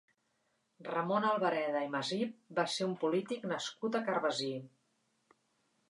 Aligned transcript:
Ramon 0.87 1.27
Albareda 1.31 1.83
i 1.87 1.91
Masip 1.97 2.33
va 2.61 2.65
ser 2.77 2.87
un 2.89 2.97
polític 3.05 3.47
nascut 3.55 4.01
a 4.01 4.03
Carbasí. 4.11 4.53